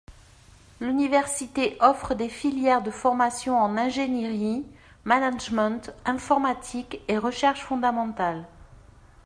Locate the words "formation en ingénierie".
2.89-4.65